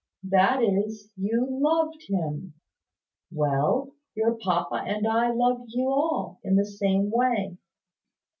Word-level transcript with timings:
"That 0.23 0.63
is, 0.63 1.11
you 1.15 1.45
loved 1.47 2.05
him. 2.07 2.55
Well: 3.31 3.93
your 4.15 4.33
papa 4.35 4.83
and 4.87 5.07
I 5.07 5.31
love 5.31 5.65
you 5.67 5.89
all, 5.89 6.39
in 6.43 6.55
the 6.55 6.65
same 6.65 7.11
way. 7.11 7.59